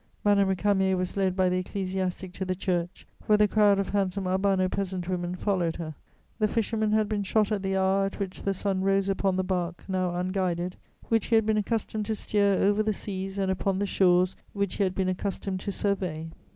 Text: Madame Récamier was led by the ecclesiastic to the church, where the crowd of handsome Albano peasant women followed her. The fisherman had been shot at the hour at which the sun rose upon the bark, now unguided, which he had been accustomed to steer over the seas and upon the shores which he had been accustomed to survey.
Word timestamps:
Madame 0.25 0.49
Récamier 0.55 0.97
was 0.97 1.15
led 1.15 1.35
by 1.35 1.47
the 1.47 1.57
ecclesiastic 1.59 2.33
to 2.33 2.43
the 2.43 2.55
church, 2.55 3.05
where 3.27 3.37
the 3.37 3.47
crowd 3.47 3.77
of 3.77 3.89
handsome 3.89 4.25
Albano 4.25 4.67
peasant 4.67 5.07
women 5.07 5.35
followed 5.35 5.75
her. 5.75 5.93
The 6.39 6.47
fisherman 6.47 6.91
had 6.91 7.07
been 7.07 7.21
shot 7.21 7.51
at 7.51 7.61
the 7.61 7.77
hour 7.77 8.05
at 8.07 8.17
which 8.17 8.41
the 8.41 8.55
sun 8.55 8.81
rose 8.81 9.09
upon 9.09 9.35
the 9.35 9.43
bark, 9.43 9.85
now 9.87 10.15
unguided, 10.15 10.75
which 11.09 11.27
he 11.27 11.35
had 11.35 11.45
been 11.45 11.55
accustomed 11.57 12.07
to 12.07 12.15
steer 12.15 12.53
over 12.63 12.81
the 12.81 12.93
seas 12.93 13.37
and 13.37 13.51
upon 13.51 13.77
the 13.77 13.85
shores 13.85 14.35
which 14.53 14.77
he 14.77 14.83
had 14.83 14.95
been 14.95 15.07
accustomed 15.07 15.59
to 15.59 15.71
survey. 15.71 16.31